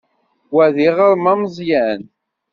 Wa 0.53 0.65
d 0.75 0.77
iɣrem 0.87 1.25
ameẓyan. 1.31 2.01